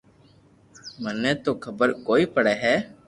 مني 1.01 1.31
تو 1.43 1.51
خبر 1.63 1.87
ڪوئي 2.07 2.23
پڙي 2.35 2.55
ھي 2.63 2.75